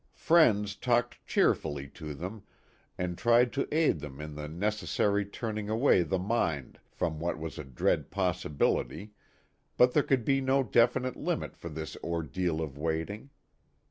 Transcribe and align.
Friends 0.15 0.75
talked 0.75 1.23
cheerfully 1.27 1.87
to 1.89 2.15
them 2.15 2.41
and 2.97 3.19
tried 3.19 3.53
to 3.53 3.67
aid 3.71 3.99
them 3.99 4.19
in 4.19 4.33
the 4.33 4.47
necessary 4.47 5.23
turning 5.25 5.69
away 5.69 6.01
the 6.01 6.17
98 6.17 6.17
A 6.17 6.17
LONG 6.17 6.27
HORROR. 6.27 6.39
mind 6.57 6.79
from 6.91 7.19
what 7.19 7.37
was 7.37 7.59
a 7.59 7.63
dread 7.63 8.09
possibility, 8.09 9.11
but 9.77 9.91
there 9.93 10.01
could 10.01 10.25
be 10.25 10.41
no 10.41 10.63
definite 10.63 11.17
limit 11.17 11.55
for 11.55 11.69
this 11.69 11.95
ordeal 11.97 12.61
of 12.63 12.79
waiting. 12.79 13.29